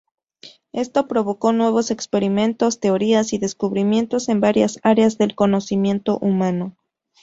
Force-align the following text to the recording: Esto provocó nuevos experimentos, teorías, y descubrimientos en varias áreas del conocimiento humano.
Esto 0.71 1.07
provocó 1.07 1.53
nuevos 1.53 1.91
experimentos, 1.91 2.79
teorías, 2.79 3.33
y 3.33 3.37
descubrimientos 3.37 4.29
en 4.29 4.41
varias 4.41 4.79
áreas 4.81 5.19
del 5.19 5.35
conocimiento 5.35 6.17
humano. 6.17 6.75